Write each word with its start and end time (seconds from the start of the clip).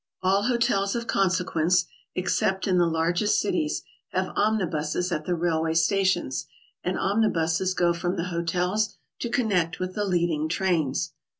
All 0.23 0.45
hotels 0.47 0.95
of 0.95 1.05
consequence, 1.05 1.85
except 2.15 2.65
in 2.65 2.79
the 2.79 2.87
largest 2.87 3.39
cities, 3.39 3.83
have 4.09 4.33
omnibuses 4.35 5.11
at 5.11 5.25
the 5.25 5.35
railway 5.35 5.75
stations, 5.75 6.47
and 6.83 6.97
omnibuses 6.97 7.75
go 7.75 7.93
from 7.93 8.15
the 8.15 8.29
hotels 8.33 8.95
to 9.19 9.29
connect 9.29 9.79
with 9.79 9.93
the 9.93 10.03
leading 10.05 10.49
trains. 10.49 11.13